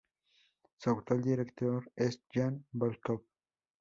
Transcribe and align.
Su 0.77 0.89
actual 0.89 1.21
director 1.21 1.91
es 1.95 2.23
Ilan 2.33 2.65
Volkov. 2.71 3.21